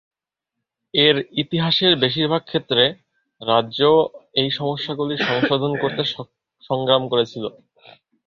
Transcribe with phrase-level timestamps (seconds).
[0.93, 2.83] এর ইতিহাসের বেশিরভাগ ক্ষেত্রে,
[3.41, 3.79] রাজ্য
[4.35, 6.03] এই সমস্যাগুলি সংশোধন করতে
[6.63, 7.43] সংগ্রাম করেছিল।